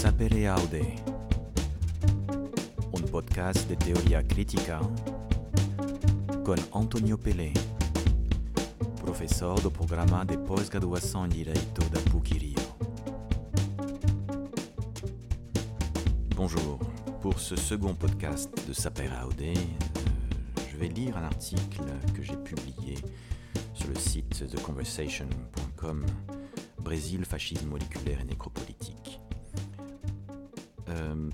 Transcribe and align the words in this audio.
Sapere 0.00 0.48
Aude, 0.48 0.80
un 2.94 3.02
podcast 3.10 3.68
de 3.68 3.74
Antonio 6.72 7.18
de. 7.18 7.52
Bonjour, 16.34 16.78
pour 17.20 17.38
ce 17.38 17.56
second 17.56 17.94
podcast 17.94 18.50
de 18.66 18.72
Sapere 18.72 19.26
Aude, 19.26 19.42
euh, 19.42 19.54
je 20.72 20.78
vais 20.78 20.88
lire 20.88 21.18
un 21.18 21.24
article 21.24 21.82
que 22.14 22.22
j'ai 22.22 22.38
publié 22.38 22.96
sur 23.74 23.90
le 23.90 23.96
site 23.96 24.48
theconversation.com 24.48 26.06
Brésil, 26.78 27.26
fascisme 27.26 27.68
moléculaire 27.68 28.22
et 28.22 28.24
nécropolitique. 28.24 28.99
Euh, 30.90 31.30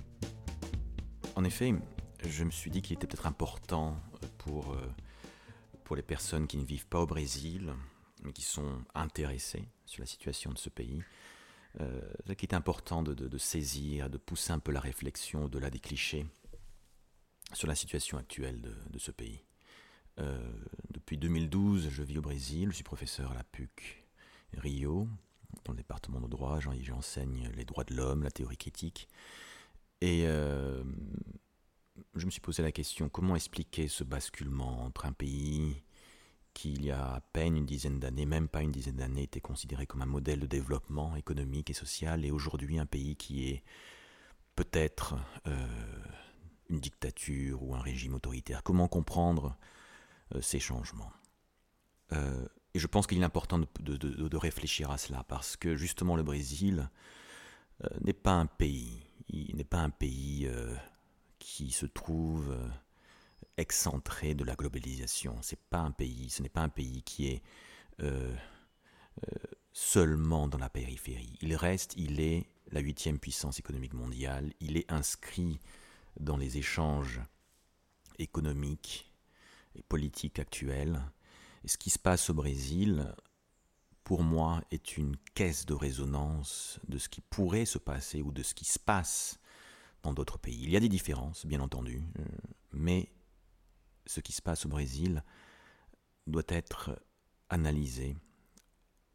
en 1.35 1.43
effet, 1.43 1.73
je 2.23 2.43
me 2.43 2.51
suis 2.51 2.71
dit 2.71 2.81
qu'il 2.81 2.95
était 2.95 3.07
peut-être 3.07 3.27
important 3.27 3.99
pour, 4.37 4.73
euh, 4.73 4.89
pour 5.83 5.95
les 5.95 6.01
personnes 6.01 6.47
qui 6.47 6.57
ne 6.57 6.65
vivent 6.65 6.87
pas 6.87 6.99
au 6.99 7.05
Brésil, 7.05 7.73
mais 8.23 8.33
qui 8.33 8.43
sont 8.43 8.83
intéressées 8.95 9.67
sur 9.85 10.01
la 10.01 10.07
situation 10.07 10.51
de 10.51 10.57
ce 10.57 10.69
pays, 10.69 11.03
euh, 11.79 12.01
qu'il 12.37 12.49
est 12.49 12.55
important 12.55 13.03
de, 13.03 13.37
saisir, 13.37 14.09
de 14.09 14.17
pousser 14.17 14.51
un 14.51 14.59
peu 14.59 14.71
la 14.71 14.79
réflexion 14.79 15.45
au-delà 15.45 15.69
des 15.69 15.79
clichés 15.79 16.25
sur 17.53 17.67
la 17.67 17.75
situation 17.75 18.17
actuelle 18.17 18.61
de, 18.61 18.99
ce 18.99 19.11
pays. 19.11 19.43
Euh, 20.19 20.51
depuis 20.89 21.17
2012, 21.17 21.89
je 21.89 22.03
vis 22.03 22.17
au 22.17 22.21
Brésil, 22.21 22.69
je 22.71 22.75
suis 22.75 22.83
professeur 22.83 23.31
à 23.31 23.35
la 23.35 23.43
PUC 23.43 24.05
Rio, 24.53 25.07
dans 25.63 25.73
le 25.73 25.77
département 25.77 26.19
de 26.19 26.27
droit, 26.27 26.59
j'enseigne 26.59 27.49
les 27.55 27.65
droits 27.65 27.83
de 27.83 27.95
l'homme, 27.95 28.23
la 28.23 28.31
théorie 28.31 28.57
critique. 28.57 29.07
Et 30.01 30.27
euh, 30.27 30.83
je 32.15 32.25
me 32.25 32.31
suis 32.31 32.41
posé 32.41 32.63
la 32.63 32.71
question, 32.71 33.09
comment 33.09 33.35
expliquer 33.35 33.87
ce 33.87 34.03
basculement 34.03 34.83
entre 34.83 35.05
un 35.05 35.13
pays 35.13 35.83
qui, 36.53 36.73
il 36.73 36.85
y 36.85 36.91
a 36.91 37.13
à 37.15 37.21
peine 37.21 37.55
une 37.55 37.65
dizaine 37.65 37.99
d'années, 37.99 38.25
même 38.25 38.47
pas 38.47 38.63
une 38.63 38.71
dizaine 38.71 38.95
d'années, 38.95 39.23
était 39.23 39.41
considéré 39.41 39.85
comme 39.85 40.01
un 40.01 40.07
modèle 40.07 40.39
de 40.39 40.47
développement 40.47 41.15
économique 41.15 41.69
et 41.69 41.73
social, 41.73 42.25
et 42.25 42.31
aujourd'hui 42.31 42.79
un 42.79 42.85
pays 42.85 43.15
qui 43.15 43.49
est 43.49 43.63
peut-être 44.55 45.15
euh, 45.45 45.67
une 46.69 46.79
dictature 46.79 47.61
ou 47.63 47.75
un 47.75 47.81
régime 47.81 48.15
autoritaire? 48.15 48.63
Comment 48.63 48.87
comprendre 48.87 49.55
euh, 50.33 50.41
ces 50.41 50.59
changements? 50.59 51.11
Et 52.77 52.79
je 52.79 52.85
pense 52.85 53.07
qu'il 53.07 53.19
est 53.19 53.25
important 53.25 53.57
de, 53.57 54.37
réfléchir 54.37 54.91
à 54.91 54.99
cela, 54.99 55.23
parce 55.23 55.57
que 55.57 55.75
justement 55.75 56.15
le 56.15 56.21
Brésil 56.21 56.91
euh, 57.83 57.87
n'est 58.01 58.13
pas 58.13 58.33
un 58.33 58.45
pays, 58.45 59.01
il 59.29 59.55
n'est 59.55 59.63
pas 59.63 59.79
un 59.79 59.89
pays 59.89 60.45
euh, 60.45 60.75
qui 61.39 61.71
se 61.71 61.87
trouve 61.87 62.51
euh, 62.51 62.69
excentré 63.57 64.35
de 64.35 64.43
la 64.43 64.53
globalisation. 64.53 65.35
C'est 65.41 65.59
pas 65.59 65.79
un 65.79 65.89
pays, 65.89 66.29
ce 66.29 66.43
n'est 66.43 66.49
pas 66.49 66.61
un 66.61 66.69
pays 66.69 67.01
qui 67.01 67.29
est 67.29 67.41
seulement 69.73 70.47
dans 70.47 70.59
la 70.59 70.69
périphérie. 70.69 71.35
Il 71.41 71.55
reste, 71.55 71.95
il 71.97 72.19
est 72.19 72.45
la 72.71 72.79
huitième 72.79 73.17
puissance 73.17 73.57
économique 73.57 73.95
mondiale, 73.95 74.53
il 74.59 74.77
est 74.77 74.91
inscrit 74.91 75.59
dans 76.19 76.37
les 76.37 76.59
échanges 76.59 77.21
économiques 78.19 79.11
et 79.73 79.81
politiques 79.81 80.37
actuels 80.37 81.01
ce 81.67 81.77
qui 81.77 81.89
se 81.89 81.99
passe 81.99 82.29
au 82.29 82.33
Brésil, 82.33 83.13
pour 84.03 84.23
moi, 84.23 84.61
est 84.71 84.97
une 84.97 85.17
caisse 85.35 85.65
de 85.65 85.73
résonance 85.73 86.79
de 86.87 86.97
ce 86.97 87.09
qui 87.09 87.21
pourrait 87.21 87.65
se 87.65 87.77
passer 87.77 88.21
ou 88.21 88.31
de 88.31 88.43
ce 88.43 88.53
qui 88.53 88.65
se 88.65 88.79
passe 88.79 89.39
dans 90.03 90.13
d'autres 90.13 90.37
pays. 90.37 90.61
Il 90.63 90.69
y 90.69 90.77
a 90.77 90.79
des 90.79 90.89
différences, 90.89 91.45
bien 91.45 91.59
entendu, 91.59 92.01
euh, 92.19 92.25
mais 92.71 93.11
ce 94.05 94.21
qui 94.21 94.31
se 94.31 94.41
passe 94.41 94.65
au 94.65 94.69
Brésil 94.69 95.23
doit 96.25 96.43
être 96.47 97.01
analysé 97.49 98.15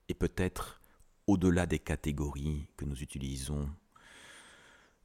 et 0.08 0.14
peut-être 0.14 0.82
au-delà 1.26 1.66
des 1.66 1.78
catégories 1.78 2.68
que 2.76 2.84
nous 2.84 3.02
utilisons 3.02 3.70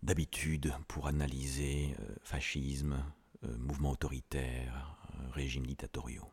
d'habitude 0.04 0.74
pour 0.88 1.08
analyser 1.08 1.96
euh, 2.00 2.16
fascisme, 2.24 3.04
euh, 3.46 3.58
mouvement 3.58 3.92
autoritaire, 3.92 4.98
régime 5.32 5.66
dictatoriaux. 5.66 6.30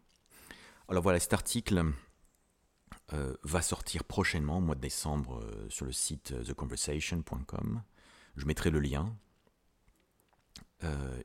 Alors 0.88 1.02
voilà, 1.02 1.18
cet 1.18 1.32
article 1.32 1.92
euh, 3.14 3.34
va 3.42 3.62
sortir 3.62 4.04
prochainement, 4.04 4.58
au 4.58 4.60
mois 4.60 4.74
de 4.74 4.80
décembre, 4.80 5.40
euh, 5.40 5.66
sur 5.70 5.86
le 5.86 5.92
site 5.92 6.32
euh, 6.32 6.44
theconversation.com. 6.44 7.82
Je 8.36 8.44
mettrai 8.44 8.70
le 8.70 8.80
lien. 8.80 9.16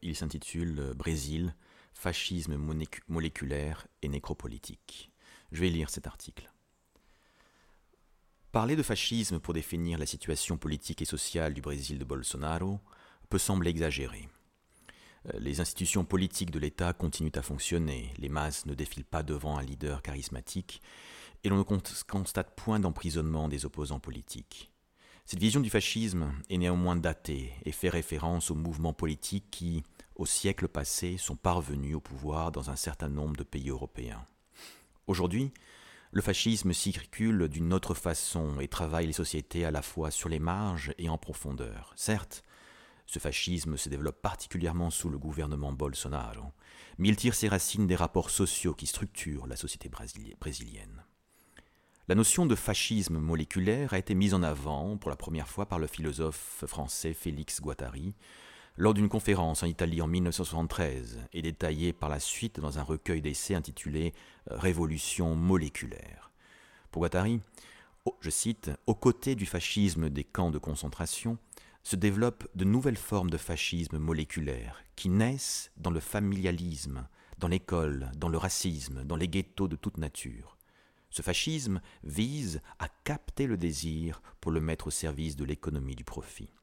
il 0.01 0.15
s'intitule 0.15 0.93
Brésil, 0.95 1.53
fascisme 1.93 2.55
moléculaire 3.09 3.87
et 4.01 4.07
nécropolitique. 4.07 5.11
Je 5.51 5.59
vais 5.59 5.69
lire 5.69 5.89
cet 5.89 6.07
article. 6.07 6.49
Parler 8.53 8.77
de 8.77 8.83
fascisme 8.83 9.39
pour 9.39 9.53
définir 9.53 9.97
la 9.97 10.05
situation 10.05 10.57
politique 10.57 11.01
et 11.01 11.05
sociale 11.05 11.53
du 11.53 11.61
Brésil 11.61 11.99
de 11.99 12.05
Bolsonaro 12.05 12.79
peut 13.29 13.39
sembler 13.39 13.71
exagéré. 13.71 14.29
Euh, 15.27 15.39
les 15.39 15.59
institutions 15.59 16.05
politiques 16.05 16.51
de 16.51 16.59
l'État 16.59 16.93
continuent 16.93 17.31
à 17.35 17.41
fonctionner, 17.41 18.13
les 18.17 18.29
masses 18.29 18.65
ne 18.65 18.73
défilent 18.73 19.05
pas 19.05 19.23
devant 19.23 19.57
un 19.57 19.63
leader 19.63 20.01
charismatique, 20.01 20.81
et 21.43 21.49
l'on 21.49 21.57
ne 21.57 21.63
constate 21.63 22.55
point 22.55 22.79
d'emprisonnement 22.79 23.47
des 23.47 23.65
opposants 23.65 23.99
politiques. 23.99 24.71
Cette 25.25 25.39
vision 25.39 25.61
du 25.61 25.69
fascisme 25.69 26.33
est 26.49 26.57
néanmoins 26.57 26.95
datée 26.95 27.53
et 27.63 27.71
fait 27.71 27.89
référence 27.89 28.49
aux 28.49 28.55
mouvements 28.55 28.93
politiques 28.93 29.51
qui, 29.51 29.83
au 30.15 30.25
siècle 30.25 30.67
passé, 30.67 31.17
sont 31.17 31.35
parvenus 31.35 31.95
au 31.95 31.99
pouvoir 31.99 32.51
dans 32.51 32.71
un 32.71 32.75
certain 32.75 33.09
nombre 33.09 33.37
de 33.37 33.43
pays 33.43 33.69
européens. 33.69 34.25
Aujourd'hui, 35.05 35.53
le 36.11 36.21
fascisme 36.21 36.73
circule 36.73 37.47
d'une 37.47 37.73
autre 37.73 37.93
façon 37.93 38.59
et 38.59 38.67
travaille 38.67 39.05
les 39.05 39.13
sociétés 39.13 39.65
à 39.65 39.71
la 39.71 39.83
fois 39.83 40.09
sur 40.09 40.27
les 40.27 40.39
marges 40.39 40.93
et 40.97 41.09
en 41.09 41.19
profondeur. 41.19 41.93
Certes, 41.95 42.43
ce 43.09 43.17
fascisme 43.17 43.75
se 43.75 43.89
développe 43.89 44.21
particulièrement 44.21 44.91
sous 44.91 45.09
le 45.09 45.17
gouvernement 45.17 45.73
Bolsonaro, 45.73 46.51
mais 46.99 47.07
il 47.07 47.15
tire 47.15 47.33
ses 47.33 47.47
racines 47.47 47.87
des 47.87 47.95
rapports 47.95 48.29
sociaux 48.29 48.75
qui 48.75 48.85
structurent 48.85 49.47
la 49.47 49.55
société 49.55 49.89
brésilienne. 49.89 51.03
La 52.07 52.13
notion 52.13 52.45
de 52.45 52.53
fascisme 52.53 53.17
moléculaire 53.17 53.93
a 53.93 53.97
été 53.97 54.13
mise 54.13 54.35
en 54.35 54.43
avant 54.43 54.95
pour 54.97 55.09
la 55.09 55.15
première 55.15 55.47
fois 55.47 55.65
par 55.65 55.79
le 55.79 55.87
philosophe 55.87 56.63
français 56.67 57.15
Félix 57.15 57.61
Guattari 57.61 58.13
lors 58.77 58.93
d'une 58.93 59.09
conférence 59.09 59.63
en 59.63 59.67
Italie 59.67 60.03
en 60.03 60.07
1973 60.07 61.21
et 61.33 61.41
détaillée 61.41 61.93
par 61.93 62.09
la 62.09 62.19
suite 62.19 62.59
dans 62.59 62.77
un 62.77 62.83
recueil 62.83 63.23
d'essais 63.23 63.55
intitulé 63.55 64.13
Révolution 64.45 65.33
moléculaire. 65.33 66.29
Pour 66.91 66.99
Guattari, 66.99 67.41
je 68.21 68.29
cite, 68.29 68.71
Aux 68.87 68.95
côtés 68.95 69.35
du 69.35 69.45
fascisme 69.45 70.09
des 70.09 70.23
camps 70.23 70.51
de 70.51 70.57
concentration, 70.57 71.37
se 71.89 71.95
développent 71.95 72.47
de 72.53 72.65
nouvelles 72.65 72.99
formes 72.99 73.31
de 73.31 73.37
fascisme 73.37 73.97
moléculaire 73.97 74.83
qui 74.95 75.09
naissent 75.09 75.71
dans 75.75 75.89
le 75.89 75.99
familialisme, 75.99 77.07
dans 77.39 77.47
l'école, 77.47 78.11
dans 78.15 78.29
le 78.29 78.37
racisme, 78.37 79.03
dans 79.05 79.15
les 79.15 79.27
ghettos 79.27 79.67
de 79.67 79.75
toute 79.75 79.97
nature. 79.97 80.59
Ce 81.09 81.23
fascisme 81.23 81.81
vise 82.03 82.61
à 82.77 82.89
capter 83.05 83.47
le 83.47 83.57
désir 83.57 84.21
pour 84.39 84.51
le 84.51 84.61
mettre 84.61 84.85
au 84.85 84.91
service 84.91 85.35
de 85.35 85.43
l'économie 85.45 85.95
du 85.95 86.03
profit. 86.03 86.53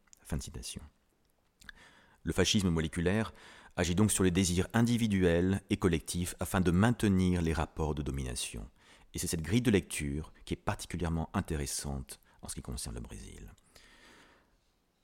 Le 2.22 2.32
fascisme 2.32 2.70
moléculaire 2.70 3.34
agit 3.74 3.96
donc 3.96 4.12
sur 4.12 4.22
les 4.22 4.30
désirs 4.30 4.68
individuels 4.74 5.60
et 5.70 5.76
collectifs 5.76 6.36
afin 6.38 6.60
de 6.60 6.70
maintenir 6.70 7.42
les 7.42 7.52
rapports 7.52 7.96
de 7.96 8.02
domination. 8.02 8.70
Et 9.12 9.18
c'est 9.18 9.26
cette 9.26 9.42
grille 9.42 9.60
de 9.60 9.72
lecture 9.72 10.32
qui 10.44 10.54
est 10.54 10.56
particulièrement 10.56 11.30
intéressante 11.34 12.20
en 12.42 12.48
ce 12.48 12.54
qui 12.54 12.62
concerne 12.62 12.94
le 12.94 13.00
Brésil. 13.00 13.50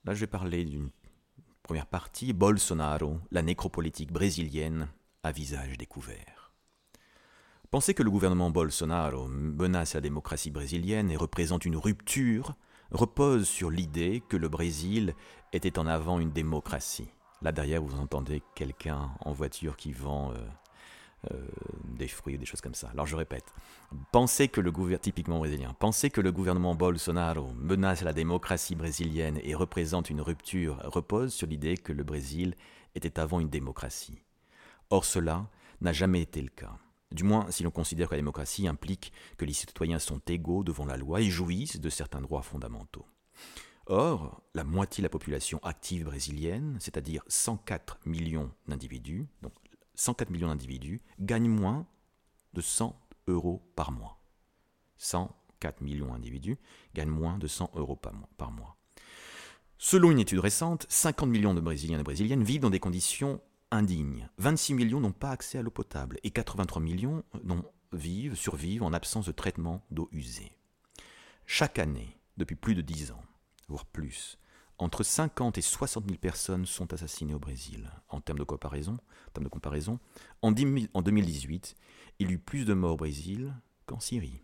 Là, 0.05 0.15
je 0.15 0.21
vais 0.21 0.27
parler 0.27 0.65
d'une 0.65 0.91
première 1.63 1.87
partie, 1.87 2.33
Bolsonaro, 2.33 3.21
la 3.31 3.43
nécropolitique 3.43 4.13
brésilienne 4.13 4.89
à 5.23 5.31
visage 5.31 5.79
découvert. 5.79 6.53
Penser 7.71 7.95
que 7.95 8.03
le 8.03 8.11
gouvernement 8.11 8.51
Bolsonaro 8.51 9.29
menace 9.29 9.95
la 9.95 10.01
démocratie 10.01 10.51
brésilienne 10.51 11.11
et 11.11 11.17
représente 11.17 11.65
une 11.65 11.77
rupture 11.77 12.57
repose 12.91 13.49
sur 13.49 13.71
l'idée 13.71 14.23
que 14.29 14.37
le 14.37 14.49
Brésil 14.49 15.15
était 15.53 15.79
en 15.79 15.87
avant 15.87 16.19
une 16.19 16.33
démocratie. 16.33 17.09
Là 17.41 17.53
derrière, 17.53 17.83
vous 17.83 17.99
entendez 17.99 18.43
quelqu'un 18.55 19.11
en 19.21 19.33
voiture 19.33 19.77
qui 19.77 19.93
vend 19.93 20.33
euh, 20.33 20.37
euh, 21.31 21.37
des 21.85 22.09
fruits 22.09 22.37
des 22.37 22.47
choses 22.47 22.61
comme 22.61 22.75
ça. 22.75 22.89
Alors 22.91 23.07
je 23.07 23.15
répète, 23.15 23.45
penser 24.11 24.49
que 24.49 24.61
le 24.61 24.73
gouvernement, 24.73 24.99
typiquement 25.01 25.39
brésilien, 25.39 25.73
penser 25.75 26.11
que 26.11 26.21
le 26.21 26.33
gouvernement 26.33 26.75
Bolsonaro 26.75 27.53
menace 27.55 28.03
la 28.03 28.13
démocratie 28.13 28.75
brésilienne 28.75 29.39
et 29.45 29.55
représente 29.55 30.11
une 30.11 30.21
rupture 30.21 30.81
repose 30.85 31.33
sur 31.33 31.47
l'idée 31.47 31.77
que 31.77 31.93
le 31.93 32.03
Brésil 32.03 32.57
était 32.95 33.21
avant 33.21 33.39
une 33.39 33.51
démocratie. 33.51 34.21
Or 34.91 35.05
cela 35.05 35.49
n'a 35.81 35.93
jamais 35.93 36.23
été 36.23 36.43
le 36.43 36.49
cas. 36.49 36.77
Du 37.13 37.25
moins, 37.25 37.51
si 37.51 37.63
l'on 37.63 37.71
considère 37.71 38.09
que 38.09 38.15
la 38.15 38.21
démocratie 38.21 38.67
implique 38.67 39.13
que 39.37 39.45
les 39.45 39.53
citoyens 39.53 39.99
sont 39.99 40.21
égaux 40.27 40.65
devant 40.65 40.87
la 40.87 40.97
loi 40.97 41.21
et 41.21 41.31
jouissent 41.31 41.79
de 41.79 41.91
certains 41.91 42.23
droits 42.23 42.43
fondamentaux. 42.43 43.07
Or, 43.87 44.43
la 44.55 44.65
moitié 44.65 45.03
de 45.03 45.07
la 45.07 45.11
population 45.11 45.61
active 45.63 46.05
brésilienne, 46.05 46.77
c'est-à-dire 46.81 47.23
104 47.29 48.01
millions 48.07 48.51
d'individus, 48.67 49.27
donc 49.43 49.53
104 49.95 50.31
millions 50.31 50.49
d'individus, 50.49 51.03
gagnent 51.21 51.49
moins 51.49 51.87
de 52.55 52.61
100 52.61 52.99
euros 53.29 53.63
par 53.77 53.93
mois. 53.93 54.19
104 54.99 55.81
millions 55.81 56.13
d'individus 56.13 56.59
gagnent 56.95 57.11
moins 57.11 57.39
de 57.39 57.47
100 57.47 57.71
euros 57.75 57.99
par 58.37 58.53
mois. 58.53 58.77
Selon 59.79 60.11
une 60.11 60.21
étude 60.21 60.39
récente, 60.39 60.87
50 60.89 61.29
millions 61.29 61.55
de 61.55 61.61
Brésiliens 61.61 61.97
et 61.97 61.99
de 61.99 62.05
Brésiliennes 62.05 62.45
vivent 62.45 62.61
dans 62.61 62.71
des 62.71 62.79
conditions 62.79 63.41
indignes. 63.73 64.29
26 64.39 64.75
millions 64.75 65.01
n'ont 65.01 65.13
pas 65.13 65.31
accès 65.31 65.59
à 65.59 65.63
l'eau 65.63 65.71
potable 65.71 66.19
et 66.23 66.31
83 66.31 66.81
millions 66.81 67.25
vivent, 67.93 68.37
survivent 68.37 68.85
en 68.85 68.93
absence 68.93 69.27
de 69.27 69.33
traitement 69.33 69.85
d'eau 69.91 70.09
usée. 70.13 70.57
Chaque 71.47 71.79
année, 71.79 72.17
depuis 72.37 72.55
plus 72.55 72.75
de 72.75 72.83
10 72.83 73.11
ans, 73.11 73.23
voire 73.69 73.85
plus, 73.85 74.39
entre 74.83 75.05
50 75.05 75.59
et 75.59 75.63
60 75.63 76.05
000 76.07 76.19
personnes 76.19 76.67
sont 76.67 76.93
assassinées 76.93 77.35
au 77.35 77.39
Brésil. 77.39 77.91
En 78.09 78.21
termes 78.21 78.41
de 78.41 78.45
comparaison, 78.45 78.95
en, 78.95 79.31
termes 79.33 79.45
de 79.45 79.51
comparaison, 79.51 80.01
en 80.43 80.51
2018, 80.51 81.77
il 82.19 82.31
y 82.31 82.35
eut 82.35 82.39
plus 82.39 82.65
de 82.65 82.75
morts 82.75 82.95
au 82.95 82.97
Brésil 82.97 83.55
qu'en 83.87 84.01
Syrie. 84.01 84.43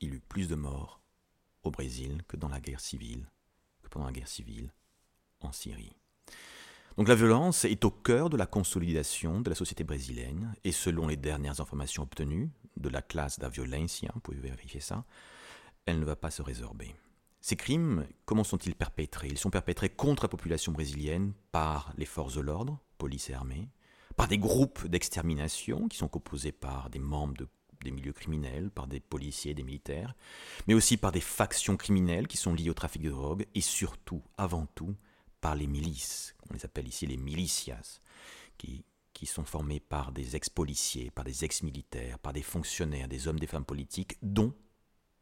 Il 0.00 0.10
y 0.10 0.16
eut 0.16 0.22
plus 0.28 0.48
de 0.48 0.54
morts 0.54 1.00
au 1.62 1.70
Brésil 1.70 2.22
que 2.28 2.36
dans 2.36 2.48
la 2.48 2.60
guerre 2.60 2.80
civile, 2.80 3.26
que 3.82 3.88
pendant 3.88 4.06
la 4.06 4.12
guerre 4.12 4.28
civile 4.28 4.72
en 5.40 5.52
Syrie. 5.52 5.96
Donc 6.98 7.08
la 7.08 7.14
violence 7.14 7.64
est 7.64 7.84
au 7.84 7.90
cœur 7.90 8.30
de 8.30 8.36
la 8.36 8.46
consolidation 8.46 9.40
de 9.40 9.48
la 9.48 9.56
société 9.56 9.84
brésilienne 9.84 10.54
et 10.64 10.70
selon 10.70 11.08
les 11.08 11.16
dernières 11.16 11.60
informations 11.60 12.02
obtenues 12.02 12.50
de 12.76 12.88
la 12.88 13.02
classe 13.02 13.38
da 13.38 13.48
violencia, 13.48 14.10
vous 14.14 14.20
pouvez 14.20 14.38
vérifier 14.38 14.80
ça, 14.80 15.04
elle 15.86 15.98
ne 15.98 16.04
va 16.04 16.14
pas 16.14 16.30
se 16.30 16.42
résorber. 16.42 16.94
Ces 17.46 17.56
crimes, 17.56 18.06
comment 18.24 18.42
sont-ils 18.42 18.74
perpétrés? 18.74 19.28
Ils 19.28 19.36
sont 19.36 19.50
perpétrés 19.50 19.90
contre 19.90 20.22
la 20.22 20.30
population 20.30 20.72
brésilienne 20.72 21.34
par 21.52 21.92
les 21.98 22.06
forces 22.06 22.36
de 22.36 22.40
l'ordre, 22.40 22.80
police 22.96 23.28
et 23.28 23.34
armée, 23.34 23.68
par 24.16 24.28
des 24.28 24.38
groupes 24.38 24.86
d'extermination 24.86 25.86
qui 25.88 25.98
sont 25.98 26.08
composés 26.08 26.52
par 26.52 26.88
des 26.88 27.00
membres 27.00 27.46
des 27.82 27.90
milieux 27.90 28.14
criminels, 28.14 28.70
par 28.70 28.86
des 28.86 28.98
policiers 28.98 29.52
des 29.52 29.62
militaires, 29.62 30.14
mais 30.66 30.72
aussi 30.72 30.96
par 30.96 31.12
des 31.12 31.20
factions 31.20 31.76
criminelles 31.76 32.28
qui 32.28 32.38
sont 32.38 32.54
liées 32.54 32.70
au 32.70 32.72
trafic 32.72 33.02
de 33.02 33.10
drogue, 33.10 33.44
et 33.54 33.60
surtout, 33.60 34.22
avant 34.38 34.64
tout, 34.64 34.96
par 35.42 35.54
les 35.54 35.66
milices, 35.66 36.34
on 36.48 36.54
les 36.54 36.64
appelle 36.64 36.88
ici 36.88 37.06
les 37.06 37.18
milicias, 37.18 38.00
qui, 38.56 38.86
qui 39.12 39.26
sont 39.26 39.44
formées 39.44 39.80
par 39.80 40.12
des 40.12 40.34
ex-policiers, 40.34 41.10
par 41.10 41.26
des 41.26 41.44
ex-militaires, 41.44 42.18
par 42.18 42.32
des 42.32 42.40
fonctionnaires, 42.40 43.06
des 43.06 43.28
hommes, 43.28 43.38
des 43.38 43.46
femmes 43.46 43.66
politiques, 43.66 44.16
dont 44.22 44.54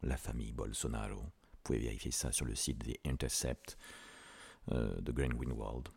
la 0.01 0.15
famille 0.15 0.53
Bolsonaro. 0.53 1.25
Vous 1.63 1.75
pouvez 1.75 1.79
vérifier 1.79 2.11
ça 2.11 2.33
sur 2.33 2.45
le 2.45 2.55
site 2.55 2.83
des 2.83 2.99
Intercept 3.05 3.77
euh, 4.73 4.99
de 4.99 5.11
Graham 5.13 5.33
Greenwald 5.33 5.87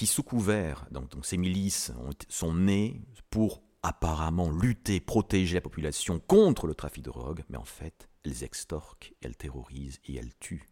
qui 0.00 0.06
sous 0.06 0.22
couvert, 0.22 0.86
donc, 0.90 1.10
ces 1.22 1.36
milices 1.36 1.92
sont 2.30 2.54
nées 2.54 3.02
pour 3.28 3.60
apparemment 3.82 4.50
lutter, 4.50 4.98
protéger 4.98 5.56
la 5.56 5.60
population 5.60 6.20
contre 6.20 6.66
le 6.66 6.74
trafic 6.74 7.04
de 7.04 7.10
drogue, 7.10 7.44
mais 7.50 7.58
en 7.58 7.66
fait, 7.66 8.08
elles 8.24 8.42
extorquent, 8.42 9.12
elles 9.20 9.36
terrorisent 9.36 10.00
et 10.06 10.16
elles 10.16 10.34
tuent 10.38 10.66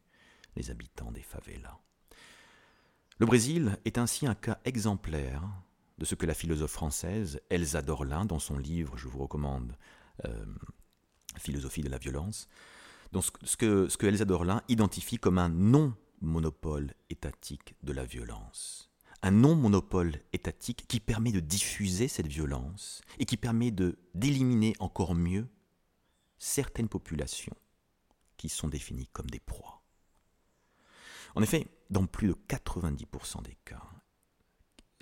les 0.56 0.70
habitants 0.70 1.12
des 1.12 1.20
favelas. 1.20 1.78
Le 3.18 3.26
Brésil 3.26 3.78
est 3.84 3.98
ainsi 3.98 4.26
un 4.26 4.34
cas 4.34 4.60
exemplaire 4.64 5.42
de 5.98 6.06
ce 6.06 6.14
que 6.14 6.24
la 6.24 6.32
philosophe 6.32 6.72
française 6.72 7.42
Elsa 7.50 7.82
Dorlin, 7.82 8.24
dans 8.24 8.38
son 8.38 8.56
livre, 8.56 8.96
je 8.96 9.08
vous 9.08 9.18
recommande, 9.18 9.76
euh, 10.24 10.46
Philosophie 11.36 11.82
de 11.82 11.90
la 11.90 11.98
violence, 11.98 12.48
donc 13.12 13.24
ce 13.42 13.56
que, 13.56 13.88
ce 13.88 14.24
Dorlin 14.24 14.62
identifie 14.68 15.18
comme 15.18 15.38
un 15.38 15.48
non-monopole 15.48 16.94
étatique 17.10 17.74
de 17.82 17.92
la 17.92 18.04
violence 18.04 18.88
un 19.22 19.30
non-monopole 19.30 20.20
étatique 20.32 20.86
qui 20.86 21.00
permet 21.00 21.32
de 21.32 21.40
diffuser 21.40 22.08
cette 22.08 22.28
violence 22.28 23.02
et 23.18 23.24
qui 23.24 23.36
permet 23.36 23.70
d'éliminer 24.14 24.74
encore 24.78 25.14
mieux 25.14 25.48
certaines 26.38 26.88
populations 26.88 27.56
qui 28.36 28.48
sont 28.48 28.68
définies 28.68 29.08
comme 29.08 29.30
des 29.30 29.40
proies. 29.40 29.82
En 31.34 31.42
effet, 31.42 31.66
dans 31.90 32.06
plus 32.06 32.28
de 32.28 32.36
90% 32.48 33.42
des 33.42 33.56
cas, 33.64 33.82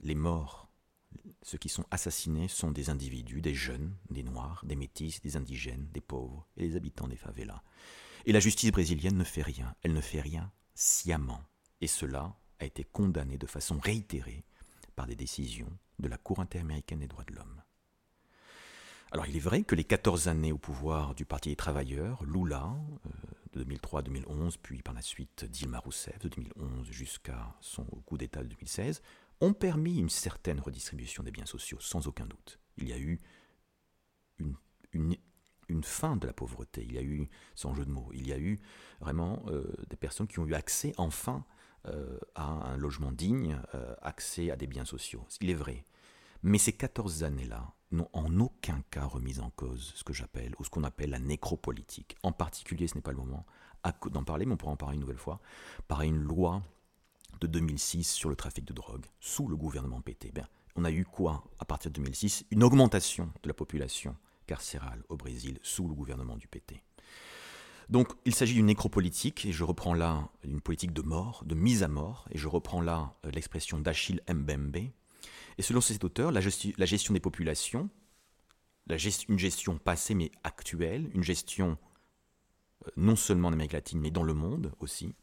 les 0.03 0.15
morts, 0.15 0.66
ceux 1.47 1.59
qui 1.59 1.69
sont 1.69 1.85
assassinés 1.93 2.49
sont 2.49 2.73
des 2.73 2.91
individus, 2.91 3.41
des 3.41 3.55
jeunes, 3.55 3.95
des 4.11 4.25
noirs, 4.25 4.65
des 4.67 4.75
métis, 4.75 5.21
des 5.21 5.37
indigènes, 5.37 5.87
des 5.93 6.01
pauvres 6.01 6.45
et 6.57 6.67
des 6.67 6.75
habitants 6.75 7.07
des 7.07 7.17
favelas. 7.17 7.63
Et 8.25 8.33
la 8.33 8.41
justice 8.41 8.73
brésilienne 8.73 9.17
ne 9.17 9.23
fait 9.23 9.43
rien, 9.43 9.73
elle 9.83 9.93
ne 9.93 10.01
fait 10.01 10.21
rien 10.21 10.51
sciemment. 10.75 11.41
Et 11.81 11.87
cela 11.87 12.37
a 12.59 12.65
été 12.65 12.83
condamné 12.83 13.39
de 13.39 13.47
façon 13.47 13.79
réitérée 13.79 14.45
par 14.97 15.07
des 15.07 15.15
décisions 15.15 15.71
de 16.01 16.09
la 16.09 16.19
Cour 16.19 16.41
interaméricaine 16.41 16.99
des 16.99 17.07
droits 17.07 17.23
de 17.23 17.35
l'homme. 17.37 17.63
Alors 19.13 19.29
il 19.29 19.37
est 19.37 19.41
vrai 19.41 19.63
que 19.63 19.77
les 19.77 19.85
14 19.85 20.27
années 20.27 20.51
au 20.51 20.59
pouvoir 20.59 21.15
du 21.15 21.27
Parti 21.27 21.51
des 21.51 21.57
travailleurs, 21.57 22.25
Lula, 22.25 22.77
euh, 23.07 23.11
de 23.53 23.61
2003 23.61 24.01
à 24.01 24.03
2011, 24.03 24.57
puis 24.57 24.83
par 24.83 24.95
la 24.95 25.01
suite 25.01 25.45
Dilma 25.45 25.79
Rousseff 25.79 26.19
de 26.19 26.29
2011 26.29 26.91
jusqu'à 26.91 27.55
son 27.61 27.85
coup 27.85 28.19
d'État 28.19 28.43
de 28.43 28.49
2016, 28.49 29.01
ont 29.41 29.53
permis 29.53 29.99
une 29.99 30.09
certaine 30.09 30.61
redistribution 30.61 31.23
des 31.23 31.31
biens 31.31 31.47
sociaux, 31.47 31.79
sans 31.81 32.07
aucun 32.07 32.27
doute. 32.27 32.59
Il 32.79 32.89
y 32.89 32.93
a 32.93 32.99
eu 32.99 33.21
une, 34.93 35.17
fin 35.83 36.17
de 36.17 36.27
la 36.27 36.33
pauvreté, 36.33 36.85
il 36.85 36.95
y 36.95 36.99
a 36.99 37.03
eu, 37.03 37.29
sans 37.55 37.75
jeu 37.75 37.85
de 37.85 37.91
mots, 37.91 38.11
il 38.15 38.27
y 38.27 38.33
a 38.33 38.39
eu 38.39 38.59
vraiment 39.01 39.45
euh, 39.49 39.65
des 39.91 39.97
personnes 39.97 40.27
qui 40.27 40.39
ont 40.39 40.47
eu 40.47 40.55
accès 40.55 40.95
enfin 40.97 41.45
euh, 41.87 42.19
à 42.35 42.45
un 42.45 42.77
logement 42.77 43.13
digne, 43.13 43.61
euh, 43.75 43.95
accès 44.01 44.51
à 44.51 44.57
des 44.57 44.67
biens 44.67 44.85
sociaux. 44.85 45.27
Il 45.41 45.51
est 45.51 45.55
vrai. 45.55 45.85
Mais 46.43 46.59
ces 46.59 46.73
14 46.73 47.25
années-là 47.25 47.75
n'ont 47.93 48.09
en 48.13 48.41
aucun 48.41 48.83
cas 48.91 49.05
remis 49.05 49.41
en 49.41 49.51
cause 49.51 49.93
ce 49.95 50.05
que 50.05 50.13
j'appelle, 50.13 50.55
ou 50.59 50.65
ce 50.65 50.71
qu'on 50.71 50.85
appelle 50.85 51.11
la 51.11 51.19
nécropolitique. 51.19 52.17
En 52.23 52.33
particulier, 52.33 52.89
ce 52.89 52.95
n'est 52.95 53.03
pas 53.03 53.13
le 53.13 53.19
moment 53.19 53.47
d'en 54.11 54.25
parler, 54.25 54.47
mais 54.47 54.55
on 54.55 54.57
pourra 54.57 54.73
en 54.73 54.77
parler 54.77 54.95
une 54.95 55.01
nouvelle 55.01 55.19
fois, 55.19 55.41
par 55.87 56.03
une 56.03 56.19
loi 56.19 56.63
de 57.41 57.47
2006 57.47 58.05
sur 58.05 58.29
le 58.29 58.37
trafic 58.37 58.65
de 58.65 58.73
drogue, 58.73 59.07
sous 59.21 59.49
le 59.49 59.57
gouvernement 59.57 60.01
PT. 60.01 60.33
Ben, 60.35 60.47
on 60.75 60.85
a 60.85 60.91
eu 60.91 61.05
quoi 61.05 61.45
à 61.59 61.65
partir 61.65 61.91
de 61.91 61.97
2006 61.97 62.45
Une 62.51 62.63
augmentation 62.63 63.31
de 63.43 63.49
la 63.49 63.55
population 63.55 64.17
carcérale 64.47 65.03
au 65.09 65.17
Brésil 65.17 65.59
sous 65.63 65.89
le 65.89 65.95
gouvernement 65.95 66.37
du 66.37 66.49
PT. 66.49 66.83
Donc 67.89 68.13
il 68.25 68.35
s'agit 68.35 68.55
d'une 68.55 68.67
nécropolitique, 68.67 69.47
et 69.47 69.53
je 69.53 69.65
reprends 69.65 69.95
là 69.95 70.29
une 70.43 70.61
politique 70.61 70.93
de 70.93 71.03
mort, 71.03 71.45
de 71.45 71.55
mise 71.55 71.83
à 71.83 71.89
mort, 71.89 72.27
et 72.31 72.39
je 72.39 72.49
reprends 72.49 72.81
là 72.81 73.15
euh, 73.25 73.31
l'expression 73.31 73.79
d'Achille 73.79 74.21
Mbembe. 74.29 74.91
Et 75.59 75.63
selon 75.63 75.81
cet 75.81 76.05
auteur, 76.05 76.33
la, 76.33 76.41
gestion 76.41 77.15
des 77.15 77.21
populations, 77.21 77.89
une 79.29 79.39
gestion 79.39 79.79
passée 79.79 80.15
mais 80.15 80.31
actuelle, 80.45 81.11
une 81.15 81.23
gestion 81.23 81.79
euh, 82.87 82.91
non 82.97 83.17
seulement 83.17 83.49
en 83.49 83.53
Amérique 83.53 83.73
latine 83.73 84.01
mais 84.01 84.11
dans 84.11 84.25
le 84.25 84.35
monde 84.35 84.73
aussi, 84.81 85.15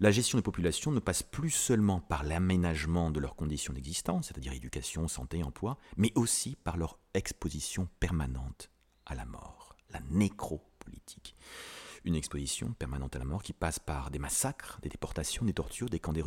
la 0.00 0.10
gestion 0.10 0.38
des 0.38 0.42
populations 0.42 0.92
ne 0.92 1.00
passe 1.00 1.22
plus 1.22 1.50
seulement 1.50 2.00
par 2.00 2.24
l'aménagement 2.24 3.10
de 3.10 3.20
leurs 3.20 3.36
conditions 3.36 3.72
d'existence, 3.72 4.28
c'est-à-dire 4.28 4.52
éducation, 4.52 5.08
santé, 5.08 5.42
emploi, 5.42 5.78
mais 5.96 6.12
aussi 6.14 6.56
par 6.56 6.76
leur 6.76 6.98
exposition 7.14 7.88
permanente 8.00 8.70
à 9.06 9.14
la 9.14 9.24
mort, 9.24 9.76
la 9.90 10.00
nécropolitique 10.10 11.36
une 12.04 12.16
exposition 12.16 12.72
permanente 12.74 13.16
à 13.16 13.18
la 13.18 13.24
mort 13.24 13.42
qui 13.42 13.52
passe 13.52 13.78
par 13.78 14.10
des 14.10 14.18
massacres, 14.18 14.78
des 14.82 14.88
déportations, 14.88 15.44
des 15.44 15.54
tortures, 15.54 15.88
des 15.88 15.98
camps, 15.98 16.12
de, 16.12 16.22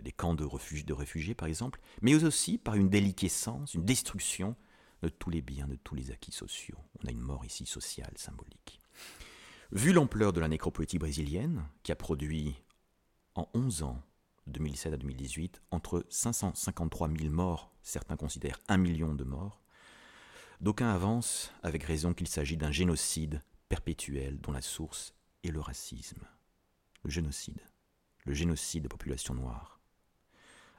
des 0.00 0.12
camps 0.12 0.34
de, 0.34 0.44
de 0.44 0.92
réfugiés 0.92 1.34
par 1.34 1.48
exemple, 1.48 1.80
mais 2.00 2.22
aussi 2.24 2.58
par 2.58 2.74
une 2.74 2.88
déliquescence, 2.88 3.74
une 3.74 3.84
destruction 3.84 4.56
de 5.02 5.08
tous 5.08 5.30
les 5.30 5.42
biens, 5.42 5.68
de 5.68 5.76
tous 5.76 5.94
les 5.94 6.10
acquis 6.10 6.32
sociaux. 6.32 6.78
On 7.02 7.08
a 7.08 7.10
une 7.10 7.20
mort 7.20 7.44
ici 7.44 7.66
sociale, 7.66 8.12
symbolique. 8.16 8.80
Vu 9.70 9.92
l'ampleur 9.92 10.32
de 10.32 10.40
la 10.40 10.48
nécropolitique 10.48 11.00
brésilienne, 11.00 11.64
qui 11.82 11.92
a 11.92 11.96
produit 11.96 12.56
en 13.34 13.48
11 13.54 13.82
ans, 13.82 14.02
2007 14.46 14.94
à 14.94 14.96
2018, 14.96 15.62
entre 15.70 16.04
553 16.10 17.08
000 17.08 17.30
morts, 17.30 17.72
certains 17.82 18.16
considèrent 18.16 18.58
1 18.68 18.76
million 18.76 19.14
de 19.14 19.24
morts, 19.24 19.60
d'aucuns 20.60 20.92
avancent 20.92 21.52
avec 21.62 21.82
raison 21.84 22.14
qu'il 22.14 22.28
s'agit 22.28 22.56
d'un 22.56 22.70
génocide 22.70 23.42
perpétuel 23.68 24.40
dont 24.40 24.52
la 24.52 24.62
source 24.62 25.14
est 25.44 25.50
le 25.50 25.60
racisme, 25.60 26.26
le 27.02 27.10
génocide, 27.10 27.60
le 28.24 28.34
génocide 28.34 28.84
de 28.84 28.88
population 28.88 29.34
noire. 29.34 29.80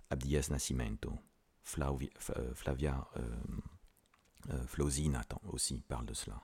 Abdias 0.10 0.48
Nascimento, 0.52 1.18
Flavia, 1.64 2.10
euh, 2.38 2.54
Flavia 2.54 3.08
euh, 3.18 3.36
euh 4.50 5.40
aussi 5.52 5.80
parle 5.82 6.06
de 6.06 6.14
cela. 6.14 6.42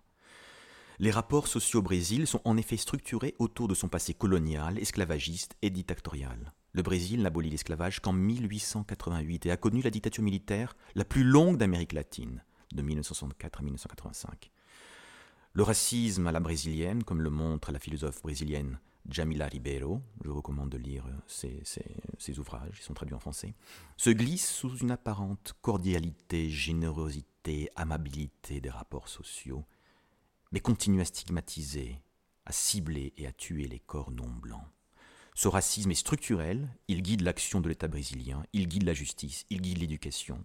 Les 1.02 1.12
rapports 1.12 1.48
sociaux 1.48 1.80
au 1.80 1.82
Brésil 1.82 2.28
sont 2.28 2.42
en 2.44 2.58
effet 2.58 2.76
structurés 2.76 3.34
autour 3.40 3.70
de 3.70 3.74
son 3.74 3.88
passé 3.88 4.14
colonial, 4.14 4.78
esclavagiste 4.78 5.56
et 5.62 5.70
dictatorial. 5.70 6.52
Le 6.74 6.82
Brésil 6.82 7.22
n'abolit 7.22 7.50
l'esclavage 7.50 8.02
qu'en 8.02 8.12
1888 8.12 9.46
et 9.46 9.52
a 9.52 9.56
connu 9.56 9.82
la 9.82 9.92
dictature 9.92 10.26
militaire 10.26 10.76
la 10.96 11.06
plus 11.06 11.24
longue 11.24 11.56
d'Amérique 11.56 11.94
latine, 11.94 12.44
de 12.74 12.82
1964 12.82 13.60
à 13.60 13.64
1985. 13.64 14.52
Le 15.54 15.64
racisme 15.64 16.28
à 16.28 16.34
la 16.34 16.42
brésilienne, 16.42 17.06
comme 17.06 17.22
le 17.22 17.30
montre 17.30 17.72
la 17.72 17.80
philosophe 17.80 18.22
brésilienne 18.22 18.78
Jamila 19.08 19.48
Ribeiro, 19.48 20.02
je 20.26 20.30
recommande 20.30 20.70
de 20.70 20.78
lire 20.78 21.06
ses, 21.28 21.62
ses, 21.64 22.40
ouvrages, 22.40 22.78
ils 22.78 22.84
sont 22.84 22.94
traduits 22.94 23.16
en 23.16 23.20
français, 23.20 23.56
se 23.96 24.10
glisse 24.10 24.50
sous 24.50 24.76
une 24.76 24.92
apparente 24.92 25.54
cordialité, 25.62 26.50
générosité, 26.50 27.70
amabilité 27.78 28.60
des 28.60 28.70
rapports 28.70 29.08
sociaux, 29.08 29.66
mais 30.52 30.60
continue 30.60 31.02
à 31.02 31.06
stigmatiser, 31.06 32.02
à 32.46 32.52
cibler 32.52 33.14
et 33.18 33.28
à 33.28 33.32
tuer 33.32 33.68
les 33.68 33.80
corps 33.80 34.12
non 34.12 34.30
blancs. 34.30 34.68
Ce 35.36 35.48
racisme 35.48 35.92
est 35.92 35.96
structurel, 35.96 36.68
il 36.88 37.02
guide 37.02 37.22
l'action 37.22 37.62
de 37.62 37.70
l'État 37.70 37.88
brésilien, 37.88 38.44
il 38.52 38.68
guide 38.68 38.84
la 38.84 38.94
justice, 38.94 39.46
il 39.50 39.62
guide 39.62 39.78
l'éducation. 39.78 40.44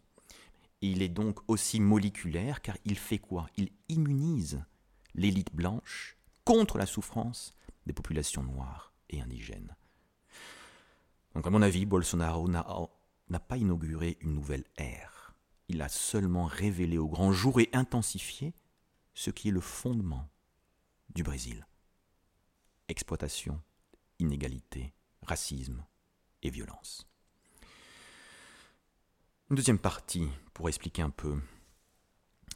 Il 0.82 1.02
est 1.02 1.08
donc 1.08 1.40
aussi 1.48 1.80
moléculaire 1.80 2.60
car 2.60 2.76
il 2.84 2.96
fait 2.96 3.18
quoi? 3.18 3.48
Il 3.56 3.70
immunise 3.88 4.62
l'élite 5.14 5.54
blanche 5.54 6.16
contre 6.44 6.78
la 6.78 6.86
souffrance 6.86 7.54
des 7.86 7.92
populations 7.92 8.42
noires 8.42 8.92
et 9.08 9.20
indigènes. 9.20 9.74
Donc 11.34 11.46
à 11.46 11.50
mon 11.50 11.62
avis, 11.62 11.86
Bolsonaro 11.86 12.48
n'a 12.48 13.40
pas 13.40 13.56
inauguré 13.56 14.18
une 14.20 14.34
nouvelle 14.34 14.66
ère. 14.76 15.34
Il 15.68 15.80
a 15.80 15.88
seulement 15.88 16.44
révélé 16.44 16.98
au 16.98 17.08
grand 17.08 17.32
jour 17.32 17.58
et 17.60 17.70
intensifié 17.72 18.52
ce 19.14 19.30
qui 19.30 19.48
est 19.48 19.52
le 19.52 19.60
fondement 19.60 20.28
du 21.14 21.22
Brésil. 21.22 21.66
Exploitation, 22.88 23.60
inégalité, 24.18 24.92
racisme 25.22 25.84
et 26.42 26.50
violence. 26.50 27.06
Une 29.50 29.56
deuxième 29.56 29.78
partie 29.78 30.28
pour 30.52 30.68
expliquer 30.68 31.02
un 31.02 31.10
peu 31.10 31.40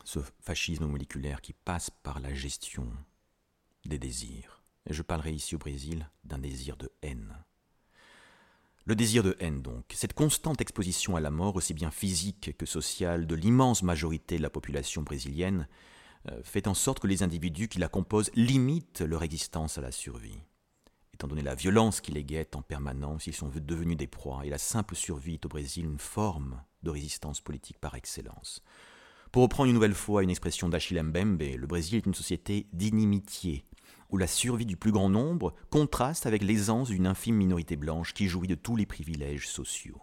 ce 0.04 0.20
fascisme 0.40 0.86
moléculaire 0.86 1.40
qui 1.40 1.52
passe 1.52 1.90
par 1.90 2.18
la 2.18 2.34
gestion 2.34 2.90
des 3.84 3.98
désirs. 3.98 4.62
Je 4.88 5.02
parlerai 5.02 5.32
ici 5.32 5.54
au 5.54 5.58
Brésil 5.58 6.08
d'un 6.24 6.38
désir 6.38 6.76
de 6.76 6.90
haine. 7.02 7.36
Le 8.86 8.96
désir 8.96 9.22
de 9.22 9.36
haine, 9.38 9.60
donc, 9.60 9.84
cette 9.94 10.14
constante 10.14 10.62
exposition 10.62 11.14
à 11.14 11.20
la 11.20 11.30
mort, 11.30 11.56
aussi 11.56 11.74
bien 11.74 11.90
physique 11.90 12.56
que 12.56 12.64
sociale, 12.64 13.26
de 13.26 13.34
l'immense 13.34 13.82
majorité 13.82 14.38
de 14.38 14.42
la 14.42 14.48
population 14.48 15.02
brésilienne, 15.02 15.68
fait 16.42 16.66
en 16.66 16.74
sorte 16.74 17.00
que 17.00 17.06
les 17.06 17.22
individus 17.22 17.68
qui 17.68 17.78
la 17.78 17.88
composent 17.88 18.30
limitent 18.34 19.00
leur 19.00 19.22
existence 19.22 19.78
à 19.78 19.80
la 19.80 19.92
survie. 19.92 20.40
Étant 21.14 21.28
donné 21.28 21.42
la 21.42 21.56
violence 21.56 22.00
qui 22.00 22.12
les 22.12 22.24
guette 22.24 22.54
en 22.54 22.62
permanence, 22.62 23.26
ils 23.26 23.34
sont 23.34 23.48
devenus 23.48 23.96
des 23.96 24.06
proies, 24.06 24.42
et 24.44 24.50
la 24.50 24.58
simple 24.58 24.94
survie 24.94 25.34
est 25.34 25.46
au 25.46 25.48
Brésil 25.48 25.84
une 25.84 25.98
forme 25.98 26.62
de 26.84 26.90
résistance 26.90 27.40
politique 27.40 27.80
par 27.80 27.96
excellence. 27.96 28.62
Pour 29.32 29.42
reprendre 29.42 29.68
une 29.68 29.74
nouvelle 29.74 29.94
fois 29.94 30.22
une 30.22 30.30
expression 30.30 30.68
d'Achille 30.68 31.02
Mbembe, 31.02 31.42
le 31.56 31.66
Brésil 31.66 31.96
est 31.96 32.06
une 32.06 32.14
société 32.14 32.68
d'inimitié, 32.72 33.64
où 34.10 34.16
la 34.16 34.26
survie 34.26 34.64
du 34.64 34.76
plus 34.76 34.92
grand 34.92 35.08
nombre 35.08 35.54
contraste 35.70 36.24
avec 36.24 36.42
l'aisance 36.42 36.88
d'une 36.88 37.06
infime 37.06 37.36
minorité 37.36 37.76
blanche 37.76 38.14
qui 38.14 38.28
jouit 38.28 38.48
de 38.48 38.54
tous 38.54 38.76
les 38.76 38.86
privilèges 38.86 39.48
sociaux. 39.48 40.00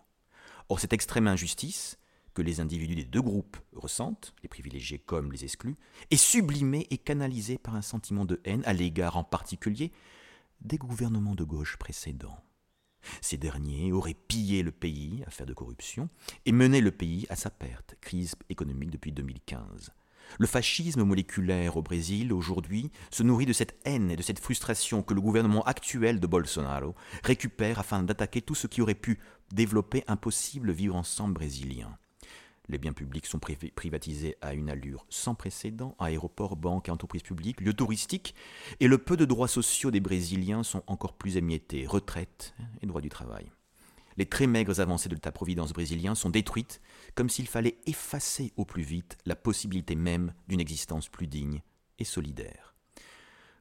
Or, 0.70 0.80
cette 0.80 0.94
extrême 0.94 1.28
injustice, 1.28 1.98
que 2.36 2.44
les 2.44 2.60
individus 2.60 2.96
des 2.96 3.06
deux 3.06 3.22
groupes 3.22 3.58
ressentent, 3.74 4.36
les 4.44 4.50
privilégiés 4.50 5.00
comme 5.00 5.32
les 5.32 5.44
exclus, 5.44 5.76
est 6.12 6.18
sublimée 6.18 6.86
et 6.92 7.00
canalisée 7.00 7.58
par 7.58 7.76
un 7.76 7.82
sentiment 7.82 8.26
de 8.26 8.40
haine 8.44 8.62
à 8.66 8.74
l'égard 8.74 9.18
en 9.18 9.24
particulier 9.24 9.92
des 10.62 10.78
gouvernements 10.78 11.34
de 11.34 11.44
gauche 11.44 11.78
précédents. 11.78 12.38
Ces 13.22 13.38
derniers 13.38 13.92
auraient 13.92 14.16
pillé 14.16 14.64
le 14.64 14.72
pays, 14.72 15.24
affaire 15.26 15.46
de 15.46 15.54
corruption, 15.54 16.10
et 16.46 16.52
mené 16.52 16.82
le 16.82 16.92
pays 16.92 17.26
à 17.30 17.36
sa 17.36 17.50
perte, 17.50 17.96
crise 18.02 18.36
économique 18.50 18.92
depuis 18.92 19.12
2015. 19.12 19.92
Le 20.40 20.48
fascisme 20.48 21.04
moléculaire 21.04 21.78
au 21.78 21.84
Brésil, 21.84 22.34
aujourd'hui, 22.34 22.92
se 23.12 23.24
nourrit 23.24 23.46
de 23.46 23.54
cette 23.54 23.78
haine 23.86 24.10
et 24.10 24.16
de 24.16 24.24
cette 24.24 24.40
frustration 24.40 25.04
que 25.04 25.14
le 25.14 25.22
gouvernement 25.22 25.64
actuel 25.64 26.20
de 26.20 26.28
Bolsonaro 26.28 26.96
récupère 27.24 27.80
afin 27.80 28.04
d'attaquer 28.04 28.42
tout 28.42 28.56
ce 28.56 28.68
qui 28.68 28.82
aurait 28.82 28.96
pu 28.96 29.20
développer 29.54 30.04
un 30.08 30.16
possible 30.16 30.72
vivre 30.72 30.96
ensemble 30.96 31.36
brésilien. 31.36 31.96
Les 32.68 32.78
biens 32.78 32.94
publics 32.94 33.26
sont 33.26 33.40
privatisés 33.40 34.38
à 34.42 34.54
une 34.54 34.70
allure 34.70 35.06
sans 35.10 35.36
précédent, 35.36 35.96
aéroports, 36.00 36.56
banques 36.56 36.90
entreprises 36.90 37.22
publiques, 37.22 37.62
lieux 37.62 37.74
touristiques, 37.74 38.34
et 38.80 38.88
le 38.88 38.98
peu 38.98 39.18
de 39.18 39.26
droits 39.26 39.48
sociaux 39.48 39.92
des 39.92 40.00
Brésiliens 40.00 40.64
sont 40.64 40.84
encore 40.88 41.14
plus 41.14 41.38
émiettés, 41.38 41.86
retraite 41.86 42.56
et 42.82 42.88
droits 42.88 43.02
du 43.02 43.10
travail. 43.10 43.52
Les 44.18 44.26
très 44.26 44.48
maigres 44.48 44.80
avancées 44.80 45.10
de 45.10 45.16
l'État-providence 45.16 45.74
brésilien 45.74 46.16
sont 46.16 46.30
détruites 46.30 46.82
comme 47.16 47.30
s'il 47.30 47.48
fallait 47.48 47.78
effacer 47.86 48.54
au 48.56 48.64
plus 48.64 48.84
vite 48.84 49.18
la 49.26 49.36
possibilité 49.36 49.96
même 49.96 50.34
d'une 50.48 50.62
existence 50.62 51.10
plus 51.10 51.28
digne 51.28 51.62
et 52.00 52.06
solidaire. 52.06 52.75